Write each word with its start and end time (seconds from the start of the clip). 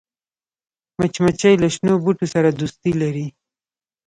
مچمچۍ 0.97 1.53
له 1.61 1.67
شنو 1.75 1.93
بوټو 2.03 2.25
سره 2.33 2.49
دوستي 2.59 2.91
لري 3.01 3.27